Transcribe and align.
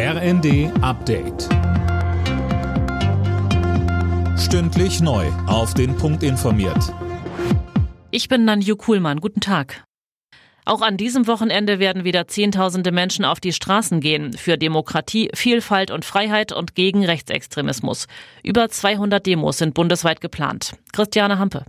RND 0.00 0.70
Update. 0.80 1.48
Stündlich 4.38 5.00
neu. 5.00 5.26
Auf 5.48 5.74
den 5.74 5.96
Punkt 5.96 6.22
informiert. 6.22 6.94
Ich 8.12 8.28
bin 8.28 8.44
Nanju 8.44 8.76
Kuhlmann. 8.76 9.18
Guten 9.20 9.40
Tag. 9.40 9.82
Auch 10.64 10.82
an 10.82 10.98
diesem 10.98 11.26
Wochenende 11.26 11.80
werden 11.80 12.04
wieder 12.04 12.28
Zehntausende 12.28 12.92
Menschen 12.92 13.24
auf 13.24 13.40
die 13.40 13.52
Straßen 13.52 13.98
gehen 13.98 14.34
für 14.34 14.56
Demokratie, 14.56 15.30
Vielfalt 15.34 15.90
und 15.90 16.04
Freiheit 16.04 16.52
und 16.52 16.76
gegen 16.76 17.04
Rechtsextremismus. 17.04 18.06
Über 18.44 18.68
200 18.68 19.26
Demos 19.26 19.58
sind 19.58 19.74
bundesweit 19.74 20.20
geplant. 20.20 20.76
Christiane 20.92 21.40
Hampe. 21.40 21.64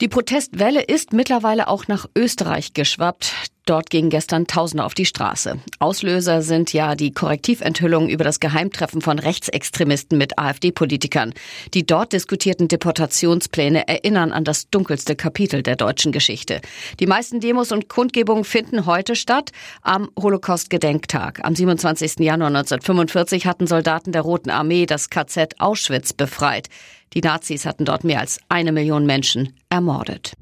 Die 0.00 0.06
Protestwelle 0.06 0.82
ist 0.82 1.12
mittlerweile 1.12 1.66
auch 1.66 1.88
nach 1.88 2.06
Österreich 2.16 2.72
geschwappt. 2.72 3.32
Dort 3.66 3.88
gingen 3.88 4.10
gestern 4.10 4.46
Tausende 4.46 4.84
auf 4.84 4.92
die 4.92 5.06
Straße. 5.06 5.58
Auslöser 5.78 6.42
sind 6.42 6.74
ja 6.74 6.94
die 6.94 7.12
Korrektiventhüllungen 7.12 8.10
über 8.10 8.22
das 8.22 8.38
Geheimtreffen 8.38 9.00
von 9.00 9.18
Rechtsextremisten 9.18 10.18
mit 10.18 10.38
AfD-Politikern. 10.38 11.32
Die 11.72 11.86
dort 11.86 12.12
diskutierten 12.12 12.68
Deportationspläne 12.68 13.88
erinnern 13.88 14.32
an 14.32 14.44
das 14.44 14.68
dunkelste 14.68 15.16
Kapitel 15.16 15.62
der 15.62 15.76
deutschen 15.76 16.12
Geschichte. 16.12 16.60
Die 17.00 17.06
meisten 17.06 17.40
Demos 17.40 17.72
und 17.72 17.88
Kundgebungen 17.88 18.44
finden 18.44 18.84
heute 18.84 19.16
statt 19.16 19.50
am 19.80 20.10
Holocaust-Gedenktag. 20.20 21.40
Am 21.42 21.54
27. 21.54 22.18
Januar 22.18 22.48
1945 22.48 23.46
hatten 23.46 23.66
Soldaten 23.66 24.12
der 24.12 24.22
Roten 24.22 24.50
Armee 24.50 24.84
das 24.84 25.08
KZ 25.08 25.58
Auschwitz 25.58 26.12
befreit. 26.12 26.68
Die 27.14 27.22
Nazis 27.22 27.64
hatten 27.64 27.86
dort 27.86 28.04
mehr 28.04 28.20
als 28.20 28.40
eine 28.50 28.72
Million 28.72 29.06
Menschen 29.06 29.54
ermordet. 29.70 30.34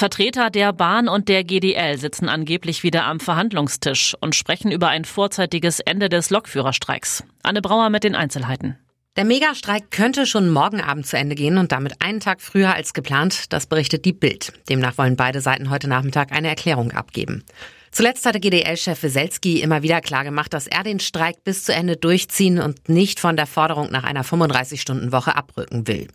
Vertreter 0.00 0.48
der 0.48 0.72
Bahn 0.72 1.08
und 1.08 1.28
der 1.28 1.44
GDL 1.44 1.98
sitzen 1.98 2.30
angeblich 2.30 2.82
wieder 2.82 3.04
am 3.04 3.20
Verhandlungstisch 3.20 4.16
und 4.22 4.34
sprechen 4.34 4.72
über 4.72 4.88
ein 4.88 5.04
vorzeitiges 5.04 5.78
Ende 5.78 6.08
des 6.08 6.30
Lokführerstreiks. 6.30 7.22
Anne 7.42 7.60
Brauer 7.60 7.90
mit 7.90 8.02
den 8.02 8.14
Einzelheiten. 8.14 8.78
Der 9.16 9.26
Megastreik 9.26 9.90
könnte 9.90 10.24
schon 10.24 10.48
morgen 10.48 10.80
Abend 10.80 11.06
zu 11.06 11.18
Ende 11.18 11.34
gehen 11.34 11.58
und 11.58 11.70
damit 11.70 12.00
einen 12.00 12.20
Tag 12.20 12.40
früher 12.40 12.72
als 12.72 12.94
geplant, 12.94 13.52
das 13.52 13.66
berichtet 13.66 14.06
die 14.06 14.14
Bild. 14.14 14.54
Demnach 14.70 14.96
wollen 14.96 15.16
beide 15.16 15.42
Seiten 15.42 15.68
heute 15.68 15.86
Nachmittag 15.86 16.32
eine 16.32 16.48
Erklärung 16.48 16.92
abgeben. 16.92 17.44
Zuletzt 17.90 18.24
hatte 18.24 18.40
GDL-Chef 18.40 19.02
Weselski 19.02 19.60
immer 19.60 19.82
wieder 19.82 20.00
klargemacht, 20.00 20.54
dass 20.54 20.66
er 20.66 20.82
den 20.82 21.00
Streik 21.00 21.44
bis 21.44 21.64
zu 21.64 21.74
Ende 21.74 21.98
durchziehen 21.98 22.58
und 22.58 22.88
nicht 22.88 23.20
von 23.20 23.36
der 23.36 23.46
Forderung 23.46 23.90
nach 23.90 24.04
einer 24.04 24.24
35-Stunden-Woche 24.24 25.36
abrücken 25.36 25.86
will. 25.86 26.08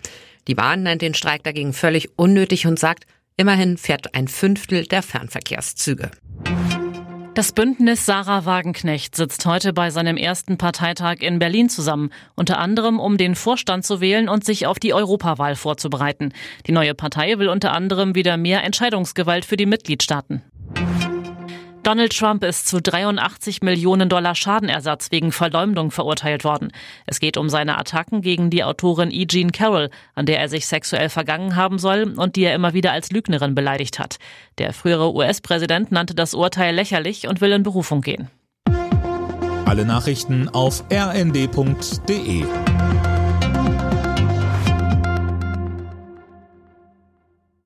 Die 0.47 0.55
Bahn 0.55 0.81
nennt 0.81 1.03
den 1.03 1.14
Streik 1.14 1.44
dagegen 1.44 1.73
völlig 1.73 2.17
unnötig 2.17 2.66
und 2.66 2.80
sagt, 2.80 3.05
Immerhin 3.38 3.75
fährt 3.78 4.16
ein 4.16 4.30
Fünftel 4.30 4.86
der 4.86 5.03
Fernverkehrszüge. 5.03 6.09
Das 7.33 7.52
Bündnis 7.52 8.05
Sarah 8.05 8.45
Wagenknecht 8.45 9.14
sitzt 9.14 9.45
heute 9.45 9.73
bei 9.73 9.89
seinem 9.89 10.16
ersten 10.16 10.58
Parteitag 10.58 11.17
in 11.19 11.38
Berlin 11.38 11.67
zusammen, 11.67 12.11
unter 12.36 12.59
anderem 12.59 12.97
um 12.97 13.17
den 13.17 13.36
Vorstand 13.36 13.86
zu 13.86 14.00
wählen 14.00 14.30
und 14.30 14.45
sich 14.45 14.67
auf 14.67 14.80
die 14.80 14.94
Europawahl 14.94 15.58
vorzubereiten. 15.58 16.31
Die 16.66 16.72
neue 16.72 16.95
Partei 16.95 17.38
will 17.38 17.50
unter 17.50 17.73
anderem 17.73 18.16
wieder 18.16 18.38
mehr 18.38 18.64
Entscheidungsgewalt 18.64 19.44
für 19.44 19.58
die 19.58 19.66
Mitgliedstaaten. 19.66 20.42
Donald 21.86 22.17
Trump 22.17 22.44
ist 22.44 22.67
zu 22.67 22.81
83 22.81 23.61
Millionen 23.61 24.09
Dollar 24.09 24.33
Schadenersatz 24.33 25.11
wegen 25.11 25.31
Verleumdung 25.31 25.92
verurteilt 25.92 26.44
worden. 26.44 26.72
Es 27.05 27.19
geht 27.19 27.38
um 27.38 27.47
seine 27.47 27.77
Attacken 27.77 28.23
gegen 28.23 28.50
die 28.50 28.64
Autorin 28.64 29.11
E. 29.11 29.27
Jean 29.27 29.52
Carroll, 29.52 29.92
an 30.16 30.25
der 30.25 30.39
er 30.39 30.50
sich 30.50 30.66
sexuell 30.66 31.09
vergangen 31.09 31.55
haben 31.55 31.77
soll 31.77 32.16
und 32.17 32.38
die 32.38 32.44
er 32.44 32.55
immer 32.55 32.73
wieder 32.73 32.92
als 32.92 33.11
Lügnerin 33.11 33.53
beleidigt 33.53 34.00
hat. 34.00 34.17
Der 34.58 34.73
frühere 34.73 35.14
US-Präsident 35.14 35.92
nannte 35.92 36.16
das 36.16 36.33
Urteil 36.33 36.73
lächerlich 36.73 37.27
und 37.27 37.39
will 37.39 37.52
in 37.52 37.61
Berufung 37.61 38.02
gehen. 38.02 38.30
Alle 39.66 39.86
Nachrichten 39.86 40.49
auf 40.49 40.86
rnd.de 40.92 42.45